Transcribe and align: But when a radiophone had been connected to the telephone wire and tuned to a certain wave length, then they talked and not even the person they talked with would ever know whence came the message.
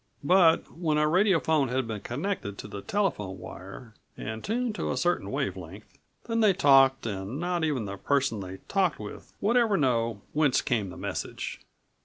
But 0.23 0.75
when 0.75 0.97
a 0.97 1.07
radiophone 1.07 1.67
had 1.69 1.87
been 1.87 1.99
connected 2.01 2.57
to 2.57 2.67
the 2.67 2.81
telephone 2.81 3.37
wire 3.37 3.93
and 4.17 4.43
tuned 4.43 4.73
to 4.73 4.89
a 4.89 4.97
certain 4.97 5.29
wave 5.29 5.55
length, 5.55 5.99
then 6.25 6.39
they 6.39 6.53
talked 6.53 7.05
and 7.05 7.39
not 7.39 7.63
even 7.63 7.85
the 7.85 7.97
person 7.97 8.39
they 8.39 8.57
talked 8.67 8.97
with 8.99 9.31
would 9.41 9.57
ever 9.57 9.77
know 9.77 10.23
whence 10.33 10.59
came 10.63 10.89
the 10.89 10.97
message. 10.97 11.59